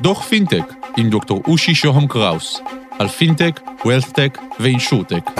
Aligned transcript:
דוח 0.00 0.22
פינטק 0.22 0.74
עם 0.96 1.10
דוקטור 1.10 1.42
אושי 1.46 1.74
שוהם 1.74 2.06
קראוס 2.06 2.60
על 2.98 3.08
פינטק, 3.08 3.60
wealthtech 3.84 4.38
ו 4.60 4.66
insurtech. 4.66 5.30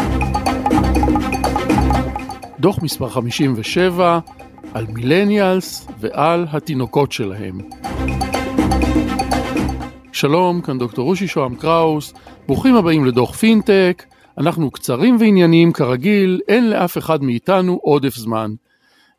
דוח 2.60 2.82
מספר 2.82 3.08
57 3.08 4.18
על 4.74 4.86
millennials 4.86 5.88
ועל 6.00 6.46
התינוקות 6.50 7.12
שלהם. 7.12 7.58
שלום, 10.12 10.60
כאן 10.60 10.78
דוקטור 10.78 11.04
אושי 11.04 11.28
שוהם 11.28 11.54
קראוס, 11.54 12.14
ברוכים 12.46 12.74
הבאים 12.74 13.04
לדוח 13.04 13.34
פינטק, 13.34 14.04
אנחנו 14.38 14.70
קצרים 14.70 15.16
וענייניים 15.20 15.72
כרגיל, 15.72 16.40
אין 16.48 16.70
לאף 16.70 16.98
אחד 16.98 17.22
מאיתנו 17.22 17.78
עודף 17.82 18.14
זמן. 18.14 18.50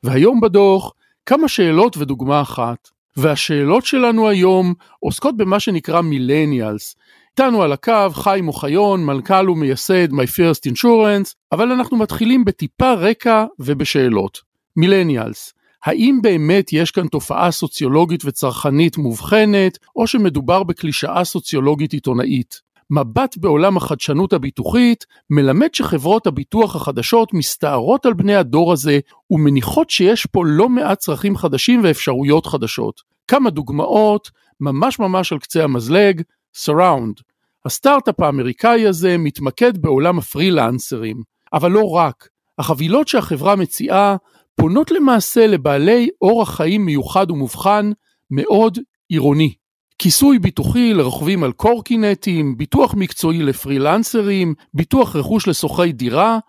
והיום 0.04 0.41
בדוח, 0.41 0.93
כמה 1.25 1.47
שאלות 1.47 1.97
ודוגמה 1.97 2.41
אחת. 2.41 2.89
והשאלות 3.17 3.86
שלנו 3.86 4.29
היום 4.29 4.73
עוסקות 5.00 5.37
במה 5.37 5.60
שנקרא 5.60 6.01
מילניאלס. 6.01 6.96
איתנו 7.32 7.64
על 7.64 7.71
הקו 7.71 8.10
חיים 8.14 8.47
אוחיון, 8.47 9.05
מנכ"ל 9.05 9.50
ומייסד 9.50 10.11
My 10.11 10.27
First 10.36 10.71
Insurance, 10.71 11.33
אבל 11.51 11.71
אנחנו 11.71 11.97
מתחילים 11.97 12.46
בטיפה 12.46 12.93
רקע 12.93 13.46
ובשאלות. 13.60 14.37
מילניאלס, 14.75 15.54
האם 15.83 16.19
באמת 16.21 16.74
יש 16.74 16.91
כאן 16.91 17.07
תופעה 17.07 17.51
סוציולוגית 17.51 18.25
וצרכנית 18.25 18.97
מובחנת, 18.97 19.77
או 19.96 20.07
שמדובר 20.07 20.63
בקלישאה 20.63 21.24
סוציולוגית 21.24 21.93
עיתונאית? 21.93 22.61
מבט 22.89 23.38
בעולם 23.38 23.78
החדשנות 23.78 24.34
הביטוחית 24.34 25.06
מלמד 25.30 25.74
שחברות 25.74 26.28
הביטוח 26.28 26.75
החדשות 26.75 27.34
מסתערות 27.34 28.06
על 28.06 28.14
בני 28.14 28.36
הדור 28.36 28.74
הזה 28.74 29.00
ומניחות 29.32 29.89
שיש 29.89 30.25
פה 30.25 30.43
לא 30.46 30.70
מעט 30.70 31.00
צרכים 31.00 31.38
חדשים 31.38 31.82
ואפשרויות 31.83 32.45
חדשות. 32.45 33.02
כמה 33.28 33.50
דוגמאות, 33.50 34.30
ממש 34.59 35.00
ממש 35.00 35.33
על 35.33 35.39
קצה 35.39 35.64
המזלג, 35.64 36.22
Surround. 36.58 37.22
הסטארט-אפ 37.66 38.19
האמריקאי 38.19 38.88
הזה 38.88 39.17
מתמקד 39.17 39.78
בעולם 39.78 40.17
הפרילנסרים, 40.17 41.22
אבל 41.53 41.72
לא 41.72 41.89
רק. 41.89 42.28
החבילות 42.59 43.08
שהחברה 43.08 43.56
מציעה 43.56 44.16
פונות 44.56 44.91
למעשה 44.91 45.47
לבעלי 45.47 46.09
אורח 46.22 46.56
חיים 46.56 46.85
מיוחד 46.85 47.31
ומובחן 47.31 47.91
מאוד 48.31 48.78
עירוני. 49.09 49.53
כיסוי 50.02 50.39
ביטוחי 50.39 50.94
לרוכבים 50.94 51.44
על 51.44 51.52
קורקינטים, 51.52 52.58
ביטוח 52.58 52.94
מקצועי 52.94 53.44
לפרילנסרים, 53.44 54.53
ביטוח 54.73 55.16
רכוש 55.16 55.47
לשוכרי 55.47 55.91
דירה, 55.91 56.39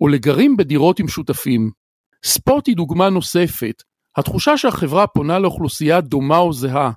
או 0.00 0.08
לגרים 0.08 0.56
בדירות 0.56 0.98
עם 1.00 1.08
שותפים. 1.08 1.70
ספורט 2.24 2.66
היא 2.66 2.76
דוגמה 2.76 3.08
נוספת, 3.08 3.82
התחושה 4.16 4.56
שהחברה 4.56 5.06
פונה 5.06 5.38
לאוכלוסייה 5.38 6.00
דומה 6.00 6.38
או 6.38 6.52
זהה. 6.52 6.90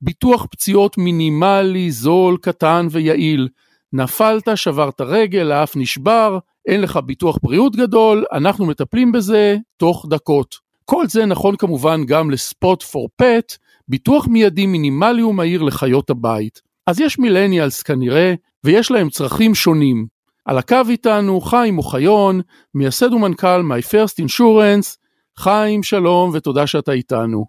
ביטוח 0.00 0.46
פציעות 0.50 0.98
מינימלי, 0.98 1.90
זול, 1.90 2.36
קטן 2.42 2.86
ויעיל. 2.90 3.48
נפלת, 3.92 4.48
שברת 4.54 5.00
רגל, 5.00 5.52
האף 5.52 5.76
נשבר, 5.76 6.38
אין 6.66 6.80
לך 6.80 6.98
ביטוח 7.06 7.38
בריאות 7.42 7.76
גדול, 7.76 8.24
אנחנו 8.32 8.66
מטפלים 8.66 9.12
בזה 9.12 9.56
תוך 9.76 10.06
דקות. 10.10 10.54
כל 10.84 11.06
זה 11.06 11.26
נכון 11.26 11.56
כמובן 11.56 12.04
גם 12.04 12.30
לספוט 12.30 12.82
פור 12.82 13.08
פט, 13.16 13.56
ביטוח 13.88 14.26
מיידי 14.26 14.66
מינימלי 14.66 15.22
ומהיר 15.22 15.62
לחיות 15.62 16.10
הבית. 16.10 16.60
אז 16.86 17.00
יש 17.00 17.18
מילניאלס 17.18 17.82
כנראה, 17.82 18.34
ויש 18.64 18.90
להם 18.90 19.10
צרכים 19.10 19.54
שונים. 19.54 20.06
על 20.44 20.58
הקו 20.58 20.76
איתנו 20.88 21.40
חיים 21.40 21.78
אוחיון, 21.78 22.40
מייסד 22.74 23.12
ומנכ"ל 23.12 23.60
My 23.60 23.84
First 23.90 24.24
Insurance. 24.24 24.96
חיים, 25.38 25.82
שלום 25.82 26.30
ותודה 26.34 26.66
שאתה 26.66 26.92
איתנו. 26.92 27.44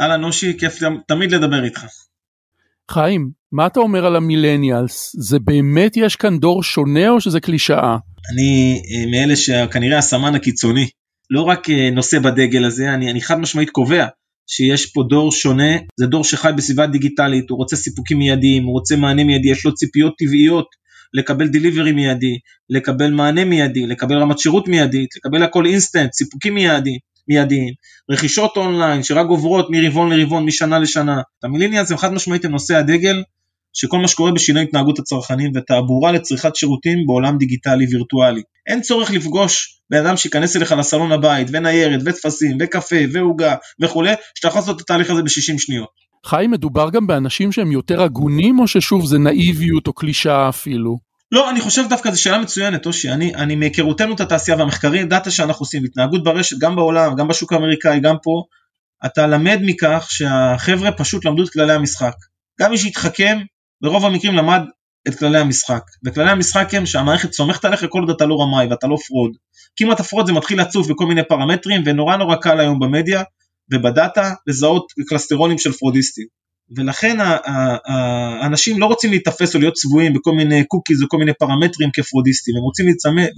אהלן 0.00 0.24
אושי, 0.24 0.58
כיף 0.58 0.78
תמיד 1.08 1.32
לדבר 1.32 1.64
איתך. 1.64 1.84
חיים, 2.90 3.30
מה 3.52 3.66
אתה 3.66 3.80
אומר 3.80 4.06
על 4.06 4.16
המילניאלס? 4.16 5.16
זה 5.18 5.38
באמת 5.38 5.96
יש 5.96 6.16
כאן 6.16 6.38
דור 6.38 6.62
שונה 6.62 7.08
או 7.08 7.20
שזה 7.20 7.40
קלישאה? 7.40 7.96
אני 8.32 8.82
אה, 8.90 9.10
מאלה 9.10 9.36
שכנראה 9.36 9.98
הסמן 9.98 10.34
הקיצוני. 10.34 10.88
לא 11.30 11.42
רק 11.42 11.70
אה, 11.70 11.90
נושא 11.90 12.18
בדגל 12.18 12.64
הזה, 12.64 12.94
אני, 12.94 13.10
אני 13.10 13.20
חד 13.20 13.40
משמעית 13.40 13.70
קובע 13.70 14.06
שיש 14.48 14.86
פה 14.86 15.02
דור 15.08 15.32
שונה, 15.32 15.76
זה 15.96 16.06
דור 16.06 16.24
שחי 16.24 16.50
בסביבה 16.56 16.86
דיגיטלית, 16.86 17.50
הוא 17.50 17.58
רוצה 17.58 17.76
סיפוקים 17.76 18.18
מיידיים, 18.18 18.64
הוא 18.64 18.72
רוצה 18.72 18.96
מענה 18.96 19.24
מיידי, 19.24 19.50
יש 19.50 19.64
לו 19.64 19.74
ציפיות 19.74 20.14
טבעיות 20.18 20.66
לקבל 21.14 21.48
delivery 21.48 21.92
מיידי, 21.92 22.38
לקבל 22.70 23.10
מענה 23.10 23.44
מיידי, 23.44 23.86
לקבל 23.86 24.18
רמת 24.18 24.38
שירות 24.38 24.68
מיידית, 24.68 25.08
לקבל 25.16 25.42
הכל 25.42 25.66
אינסטנט, 25.66 26.12
סיפוקים 26.12 26.54
מיידי, 26.54 26.98
מיידיים, 27.28 27.74
רכישות 28.10 28.56
אונליין 28.56 29.02
שרק 29.02 29.26
עוברות 29.26 29.66
מרבעון 29.70 30.12
לרבעון, 30.12 30.44
משנה 30.44 30.78
לשנה. 30.78 31.20
המילניאל 31.42 31.84
זה 31.84 31.96
חד 31.96 32.12
משמעית 32.12 32.44
נושא 32.44 32.76
הדגל 32.76 33.22
שכל 33.80 33.98
מה 33.98 34.08
שקורה 34.08 34.32
בשינוי 34.32 34.62
התנהגות 34.62 34.98
הצרכנים 34.98 35.52
ותעבורה 35.54 36.12
לצריכת 36.12 36.56
שירותים 36.56 37.06
בעולם 37.06 37.38
דיגיטלי 37.38 37.86
וירטואלי. 37.90 38.42
אין 38.66 38.80
צורך 38.80 39.10
לפגוש 39.10 39.80
בן 39.90 40.06
אדם 40.06 40.16
שייכנס 40.16 40.56
אליך 40.56 40.72
לסלון 40.72 41.12
הבית, 41.12 41.48
וניירת, 41.52 42.00
וטפסים, 42.04 42.56
וקפה, 42.60 42.96
ועוגה, 43.12 43.54
וכולי, 43.80 44.12
שאתה 44.34 44.48
יכול 44.48 44.60
לעשות 44.60 44.76
את 44.76 44.80
התהליך 44.80 45.10
הזה 45.10 45.22
ב-60 45.22 45.58
שניות. 45.58 45.88
חיים, 46.26 46.50
מדובר 46.50 46.90
גם 46.90 47.06
באנשים 47.06 47.52
שהם 47.52 47.72
יותר 47.72 48.02
הגונים, 48.02 48.58
או 48.58 48.68
ששוב 48.68 49.06
זה 49.06 49.18
נאיביות 49.18 49.86
או 49.86 49.92
קלישאה 49.92 50.48
אפילו? 50.48 50.98
לא, 51.32 51.50
אני 51.50 51.60
חושב 51.60 51.82
דווקא 51.88 52.10
זו 52.10 52.22
שאלה 52.22 52.38
מצוינת, 52.38 52.86
אושי. 52.86 53.10
אני, 53.10 53.34
אני 53.34 53.56
מהיכרותנו 53.56 54.14
את 54.14 54.20
התעשייה 54.20 54.56
והמחקרים, 54.56 55.08
דאטה 55.08 55.30
שאנחנו 55.30 55.62
עושים, 55.62 55.84
התנהגות 55.84 56.24
ברשת, 56.24 56.58
גם 56.58 56.76
בעולם, 56.76 57.16
גם 57.16 57.28
בשוק 57.28 57.52
האמריקאי, 57.52 58.00
גם 58.00 58.16
פה, 58.22 58.42
אתה 59.06 59.26
למד 59.26 59.58
מכך 59.62 60.06
שהחבר'ה 60.10 60.92
פשוט 60.92 61.24
למדו 61.24 61.42
את 61.42 61.48
כללי 61.48 61.72
המשחק. 61.72 62.14
גם 62.60 62.70
מי 62.70 62.78
שהתחכם, 62.78 63.38
ברוב 63.82 64.04
המקרים 64.04 64.34
למד 64.34 64.60
את 65.08 65.18
כללי 65.18 65.38
המשחק. 65.38 65.82
וכללי 66.04 66.30
המשחק 66.30 66.74
הם 66.74 66.86
שהמערכת 66.86 67.32
סומכת 67.32 67.64
עליך 67.64 67.84
כל 67.88 68.00
עוד 68.00 68.10
אתה 68.10 68.26
לא 68.26 68.36
רמאי 68.40 68.66
ואתה 68.66 68.86
לא 68.86 68.96
fraud. 69.08 69.36
כי 69.76 69.84
אם 69.84 69.92
אתה 69.92 70.02
fraud 70.02 70.26
זה 70.26 70.32
מתחיל 70.32 70.60
לצוף 70.60 70.86
בכל 70.90 71.06
מיני 71.06 71.22
פרמטרים, 71.28 71.82
ונורא 71.86 72.16
נורא 72.16 72.36
קל 72.36 72.60
היום 72.60 72.78
במדיה 72.78 73.22
ובדאטה 73.72 74.34
לזהות 74.46 74.86
קלסטרונים 75.08 75.58
של 75.58 75.72
פרודיסטים. 75.72 76.26
ולכן 76.76 77.16
האנשים 78.40 78.80
לא 78.80 78.86
רוצים 78.86 79.10
להיתפס 79.10 79.54
או 79.54 79.60
להיות 79.60 79.74
צבועים 79.74 80.12
בכל 80.12 80.32
מיני 80.32 80.64
cookies 80.64 81.02
וכל 81.02 81.16
מיני 81.16 81.32
פרמטרים 81.38 81.90
כפרודיסטים, 81.92 82.54
הם 82.56 82.62
רוצים 82.62 82.86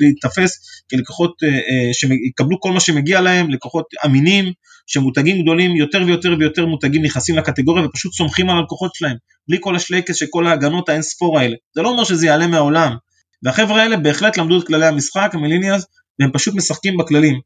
להיתפס 0.01 0.61
כלקוחות 0.91 1.33
אה, 1.43 1.49
אה, 1.49 1.93
שיקבלו 1.93 2.61
כל 2.61 2.73
מה 2.73 2.81
שמגיע 2.81 3.21
להם, 3.21 3.51
לקוחות 3.51 3.85
אמינים, 4.07 4.53
שמותגים 4.87 5.43
גדולים 5.43 5.77
יותר 5.77 6.03
ויותר 6.07 6.35
ויותר 6.39 6.67
מותגים 6.67 7.03
נכנסים 7.03 7.37
לקטגוריה 7.37 7.85
ופשוט 7.87 8.13
סומכים 8.13 8.51
על 8.51 8.57
הלקוחות 8.57 8.95
שלהם, 8.95 9.17
בלי 9.49 9.59
כל 9.61 9.77
השלייקס 9.77 10.17
של 10.17 10.27
כל 10.31 10.47
ההגנות 10.47 10.89
האין 10.89 11.03
ספור 11.03 11.39
האלה. 11.39 11.57
זה 11.75 11.83
לא 11.83 11.89
אומר 11.89 12.05
שזה 12.05 12.27
יעלה 12.27 12.47
מהעולם. 12.47 12.95
והחבר'ה 13.43 13.83
האלה 13.83 13.97
בהחלט 13.97 14.37
למדו 14.37 14.59
את 14.59 14.67
כללי 14.67 14.87
המשחק, 14.87 15.31
ה 15.35 15.39
millennials, 15.39 15.87
והם 16.21 16.31
פשוט 16.33 16.55
משחקים 16.55 16.97
בכללים. 16.97 17.41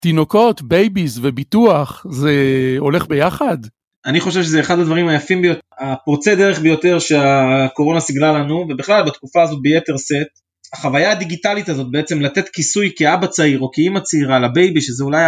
תינוקות, 0.00 0.62
babies 0.62 1.20
וביטוח, 1.22 2.06
זה 2.10 2.32
הולך 2.78 3.06
ביחד? 3.06 3.58
אני 4.06 4.20
חושב 4.20 4.42
שזה 4.42 4.60
אחד 4.60 4.78
הדברים 4.78 5.08
היפים 5.08 5.42
ביותר, 5.42 5.60
הפורצי 5.78 6.36
דרך 6.36 6.58
ביותר 6.58 6.98
שהקורונה 6.98 8.00
סיגלה 8.00 8.32
לנו, 8.32 8.66
ובכלל 8.70 9.06
בתקופה 9.06 9.42
הזאת 9.42 9.62
ביתר 9.62 9.96
שאת. 9.96 10.26
החוויה 10.72 11.12
הדיגיטלית 11.12 11.68
הזאת 11.68 11.90
בעצם 11.90 12.20
לתת 12.20 12.48
כיסוי 12.48 12.92
כאבא 12.96 13.26
צעיר 13.26 13.60
או 13.60 13.70
כאימא 13.72 14.00
צעירה 14.00 14.38
ל 14.38 14.45
baby, 14.45 14.80
שזה 14.80 15.04
אולי 15.04 15.22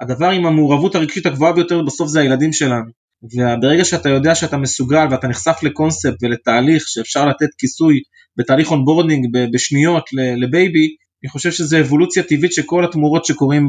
הדבר 0.00 0.30
עם 0.30 0.46
המעורבות 0.46 0.94
הרגשית 0.94 1.26
הגבוהה 1.26 1.52
ביותר 1.52 1.82
בסוף 1.82 2.08
זה 2.08 2.20
הילדים 2.20 2.52
שלנו. 2.52 2.90
וברגע 3.22 3.84
שאתה 3.84 4.08
יודע 4.08 4.34
שאתה 4.34 4.56
מסוגל 4.56 5.06
ואתה 5.10 5.28
נחשף 5.28 5.58
לקונספט 5.62 6.14
ולתהליך 6.22 6.84
שאפשר 6.86 7.26
לתת 7.26 7.48
כיסוי 7.58 8.00
בתהליך 8.36 8.70
onboarding 8.70 9.26
בשניות 9.52 10.10
ל 10.12 10.25
baby, 10.25 10.88
אני 11.24 11.30
חושב 11.30 11.50
שזה 11.50 11.80
אבולוציה 11.80 12.22
טבעית 12.22 12.52
של 12.52 12.62
כל 12.66 12.84
התמורות 12.84 13.24
שקורים 13.24 13.68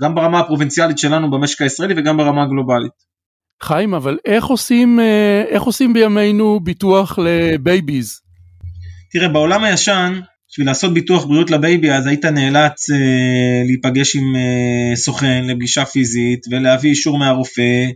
גם 0.00 0.14
ברמה 0.14 0.40
הפרובינציאלית 0.40 0.98
שלנו 0.98 1.30
במשק 1.30 1.62
הישראלי 1.62 1.94
וגם 1.96 2.16
ברמה 2.16 2.42
הגלובלית. 2.42 3.12
חיים, 3.62 3.94
אבל 3.94 4.18
איך 4.24 4.44
עושים, 4.44 5.00
אה, 5.00 5.44
איך 5.48 5.62
עושים 5.62 5.92
בימינו 5.92 6.60
ביטוח 6.60 7.18
ל 7.18 7.31
babies? 7.31 8.20
תראה, 9.12 9.28
בעולם 9.28 9.64
הישן, 9.64 10.20
בשביל 10.52 10.66
לעשות 10.66 10.94
ביטוח 10.94 11.24
בריאות 11.24 11.50
ל 11.50 11.58
baby 11.58 11.90
אז 11.90 12.06
היית 12.06 12.24
נאלץ 12.24 12.90
אה, 12.90 13.62
להיפגש 13.66 14.16
עם 14.16 14.36
אה, 14.36 14.96
סוכן 14.96 15.44
לפגישה 15.46 15.84
פיזית 15.84 16.40
ולהביא 16.50 16.90
אישור 16.90 17.18
מהרופא 17.18 17.86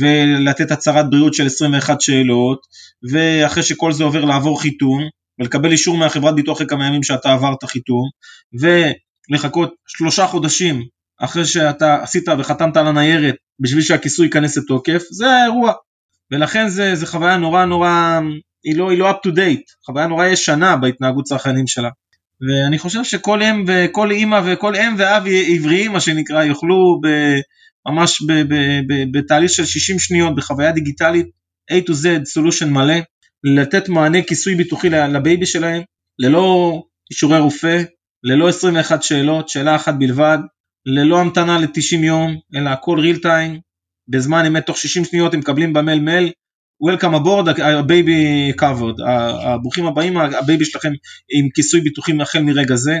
ולתת 0.00 0.70
הצהרת 0.70 1.10
בריאות 1.10 1.34
של 1.34 1.46
21 1.46 2.00
שאלות 2.00 2.60
ואחרי 3.12 3.62
שכל 3.62 3.92
זה 3.92 4.04
עובר 4.04 4.24
לעבור 4.24 4.62
חיתום 4.62 5.00
ולקבל 5.38 5.72
אישור 5.72 5.96
מהחברת 5.96 6.34
ביטוח 6.34 6.56
אחרי 6.56 6.66
כמה 6.66 6.86
ימים 6.86 7.02
שאתה 7.02 7.32
עברת 7.32 7.64
חיתום 7.64 8.02
ולחכות 8.60 9.74
שלושה 9.86 10.26
חודשים 10.26 10.82
אחרי 11.20 11.44
שאתה 11.44 12.02
עשית 12.02 12.28
וחתמת 12.38 12.76
על 12.76 12.86
הניירת 12.86 13.34
בשביל 13.60 13.82
שהכיסוי 13.82 14.26
ייכנס 14.26 14.58
לתוקף, 14.58 15.02
זה 15.10 15.30
האירוע. 15.30 15.72
ולכן 16.30 16.68
זה, 16.68 16.94
זה 16.94 17.06
חוויה 17.06 17.36
נורא 17.36 17.64
נורא, 17.64 18.20
היא 18.64 18.76
לא, 18.76 18.90
היא 18.90 18.98
לא 18.98 19.10
up 19.10 19.14
to 19.14 19.30
date, 19.30 19.86
חוויה 19.86 20.06
נורא 20.06 20.26
ישנה 20.26 20.76
בהתנהגות 20.76 21.24
צרכנים 21.24 21.66
שלה. 21.66 21.88
ואני 22.40 22.78
חושב 22.78 23.04
שכל 23.04 23.42
אם 23.42 23.64
וכל 23.66 24.10
אימא 24.10 24.40
וכל 24.46 24.76
אם 24.76 24.94
ואב 24.98 25.26
עבריים 25.26 25.92
מה 25.92 26.00
שנקרא 26.00 26.44
יוכלו 26.44 27.00
ממש 27.88 28.22
בתהליך 29.12 29.50
של 29.50 29.64
60 29.64 29.98
שניות 29.98 30.34
בחוויה 30.36 30.72
דיגיטלית 30.72 31.26
A 31.72 31.74
to 31.74 31.92
Z 31.92 32.06
solution 32.38 32.66
מלא, 32.66 32.94
לתת 33.44 33.88
מענה 33.88 34.22
כיסוי 34.22 34.54
ביטוחי 34.54 34.90
ל 34.90 35.01
baby 35.01 35.46
שלהם, 35.46 35.82
ללא 36.18 36.82
אישורי 37.10 37.38
רופא, 37.38 37.82
ללא 38.24 38.48
21 38.48 39.02
שאלות, 39.02 39.48
שאלה 39.48 39.76
אחת 39.76 39.94
בלבד, 39.98 40.38
ללא 40.86 41.20
המתנה 41.20 41.58
ל-90 41.58 42.04
יום, 42.04 42.36
אלא 42.56 42.70
הכל 42.70 42.98
real 42.98 43.18
time, 43.22 43.60
בזמן 44.08 44.46
אמת 44.46 44.66
תוך 44.66 44.78
60 44.78 45.04
שניות 45.04 45.34
הם 45.34 45.40
מקבלים 45.40 45.72
במייל 45.72 46.00
מייל, 46.00 46.32
Welcome 46.82 47.14
aboard, 47.14 47.62
ה 47.62 47.80
baby 47.80 48.52
covered, 48.60 49.02
הברוכים 49.44 49.86
הבאים, 49.86 50.16
ה 50.16 50.26
baby 50.26 50.64
שלכם 50.64 50.92
עם 51.38 51.48
כיסוי 51.54 51.80
ביטוחים 51.80 52.20
החל 52.20 52.42
מרגע 52.42 52.76
זה. 52.76 52.98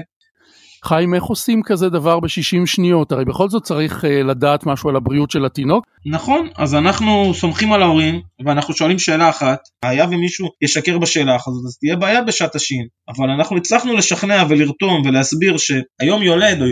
חיים, 0.84 1.14
איך 1.14 1.24
עושים 1.24 1.62
כזה 1.62 1.88
דבר 1.88 2.20
ב-60 2.20 2.66
שניות? 2.66 3.12
הרי 3.12 3.24
בכל 3.24 3.48
זאת 3.48 3.62
צריך 3.62 4.04
uh, 4.04 4.08
לדעת 4.08 4.66
משהו 4.66 4.90
על 4.90 4.96
הבריאות 4.96 5.30
של 5.30 5.44
התינוק. 5.44 5.84
נכון, 6.06 6.48
אז 6.56 6.74
אנחנו 6.74 7.34
סומכים 7.34 7.72
על 7.72 7.82
ההורים, 7.82 8.20
ואנחנו 8.46 8.74
שואלים 8.74 8.98
שאלה 8.98 9.28
אחת, 9.28 9.58
היה 9.82 10.06
ומישהו 10.10 10.48
ישקר 10.62 10.98
בשאלה 10.98 11.34
הזאת, 11.34 11.64
אז 11.66 11.78
תהיה 11.80 11.96
בעיה 11.96 12.22
בשעת 12.22 12.54
השין. 12.54 12.86
אבל 13.08 13.30
אנחנו 13.30 13.56
הצלחנו 13.56 13.96
לשכנע 13.96 14.44
ולרתום 14.48 15.02
ולהסביר 15.06 15.56
שהיום 15.56 16.22
יולד 16.22 16.62
או 16.62 16.66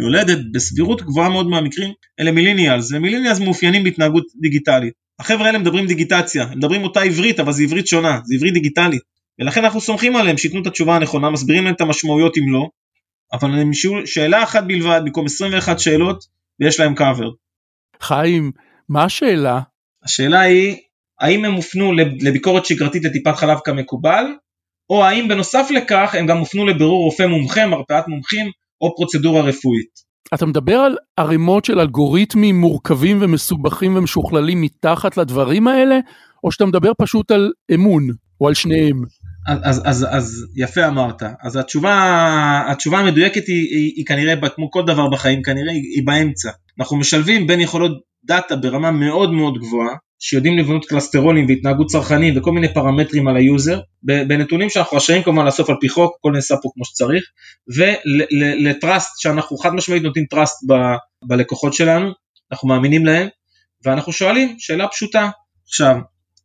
יולדת 0.00 0.38
בסבירות 0.54 1.02
גבוהה 1.02 1.28
מאוד 1.28 1.46
מהמקרים, 1.46 1.92
אלה 2.20 2.32
מיליניאלס, 2.32 2.92
ומיליניאלס 2.92 3.40
מאופיינים 3.40 3.84
בהתנהגות 3.84 4.24
דיגיטלית. 4.42 5.01
החבר'ה 5.18 5.46
האלה 5.46 5.58
מדברים 5.58 5.86
דיגיטציה, 5.86 6.44
הם 6.44 6.58
מדברים 6.58 6.84
אותה 6.84 7.00
עברית, 7.00 7.40
אבל 7.40 7.52
זו 7.52 7.62
עברית 7.62 7.86
שונה, 7.86 8.20
זו 8.24 8.34
עברית 8.34 8.54
דיגיטלית. 8.54 9.02
ולכן 9.40 9.64
אנחנו 9.64 9.80
סומכים 9.80 10.16
עליהם 10.16 10.38
שייתנו 10.38 10.62
את 10.62 10.66
התשובה 10.66 10.96
הנכונה, 10.96 11.30
מסבירים 11.30 11.64
להם 11.64 11.74
את 11.74 11.80
המשמעויות 11.80 12.38
אם 12.38 12.52
לא, 12.52 12.68
אבל 13.32 13.58
הם 13.58 13.72
שאול, 13.72 14.06
שאלה 14.06 14.42
אחת 14.42 14.64
בלבד 14.64 15.00
במקום 15.04 15.26
21 15.26 15.78
שאלות, 15.78 16.24
ויש 16.60 16.80
להם 16.80 16.94
קאבר. 16.94 17.30
חיים, 18.00 18.52
מה 18.88 19.04
השאלה? 19.04 19.60
השאלה 20.04 20.40
היא, 20.40 20.76
האם 21.20 21.44
הם 21.44 21.52
הופנו 21.52 21.92
לביקורת 22.20 22.66
שגרתית 22.66 23.04
לטיפת 23.04 23.34
חלב 23.36 23.58
כמקובל, 23.64 24.24
או 24.90 25.04
האם 25.04 25.28
בנוסף 25.28 25.68
לכך 25.70 26.14
הם 26.18 26.26
גם 26.26 26.38
הופנו 26.38 26.66
לבירור 26.66 27.04
רופא 27.04 27.26
מומחה, 27.26 27.66
מרפאת 27.66 28.08
מומחים, 28.08 28.46
או 28.80 28.96
פרוצדורה 28.96 29.42
רפואית. 29.42 30.11
אתה 30.34 30.46
מדבר 30.46 30.74
על 30.74 30.96
ערימות 31.16 31.64
של 31.64 31.80
אלגוריתמים 31.80 32.60
מורכבים 32.60 33.18
ומסובכים 33.20 33.96
ומשוכללים 33.96 34.60
מתחת 34.60 35.16
לדברים 35.16 35.68
האלה, 35.68 35.98
או 36.44 36.52
שאתה 36.52 36.66
מדבר 36.66 36.92
פשוט 36.98 37.30
על 37.30 37.52
אמון, 37.74 38.08
או 38.40 38.48
על 38.48 38.54
שניהם? 38.54 39.02
אז, 39.48 39.58
אז, 39.64 39.82
אז, 39.84 40.06
אז 40.10 40.46
יפה 40.56 40.86
אמרת, 40.86 41.22
אז 41.42 41.56
התשובה, 41.56 42.62
התשובה 42.68 42.98
המדויקת 42.98 43.46
היא, 43.46 43.76
היא, 43.76 43.92
היא 43.96 44.06
כנראה, 44.06 44.48
כמו 44.54 44.70
כל 44.70 44.82
דבר 44.86 45.10
בחיים, 45.10 45.42
כנראה 45.42 45.72
היא, 45.72 45.82
היא 45.96 46.06
באמצע. 46.06 46.50
אנחנו 46.80 46.96
משלבים 46.96 47.46
בין 47.46 47.60
יכולות 47.60 47.92
דאטה 48.24 48.56
ברמה 48.56 48.90
מאוד 48.90 49.32
מאוד 49.32 49.58
גבוהה, 49.58 49.96
שיודעים 50.24 50.58
לבנות 50.58 50.84
קלסטרונים 50.84 51.46
והתנהגות 51.48 51.86
צרכנים 51.86 52.38
וכל 52.38 52.52
מיני 52.52 52.74
פרמטרים 52.74 53.28
על 53.28 53.36
ה 53.36 53.43
user, 53.43 53.80
בנתונים 54.02 54.70
שאנחנו 54.70 54.96
רשאים 54.96 55.22
כמובן 55.22 55.44
לאסוף 55.44 55.70
על 55.70 55.76
פי 55.80 55.88
חוק, 55.88 56.16
הכל 56.18 56.32
נעשה 56.32 56.54
פה 56.62 56.68
כמו 56.74 56.84
שצריך, 56.84 57.24
ול 57.76 58.17
trust 58.17 59.20
שאנחנו 59.20 59.58
חד 59.58 59.74
משמעית 59.74 60.02
נותנים 60.02 60.26
trust 60.30 60.70
ב, 60.70 60.74
בלקוחות 61.24 61.74
שלנו, 61.74 62.10
אנחנו 62.52 62.68
מאמינים 62.68 63.06
להם, 63.06 63.28
ואנחנו 63.84 64.12
שואלים 64.12 64.56
שאלה 64.58 64.88
פשוטה, 64.88 65.30
עכשיו, 65.66 65.96